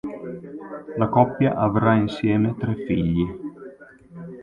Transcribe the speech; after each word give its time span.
La 0.97 1.09
coppia 1.09 1.53
avrà 1.53 1.93
insieme 1.93 2.55
tre 2.57 2.73
figli. 2.87 3.23